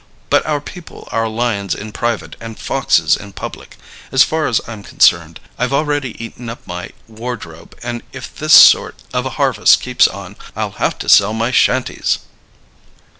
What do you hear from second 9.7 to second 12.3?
keeps on I'll have to sell my shanties."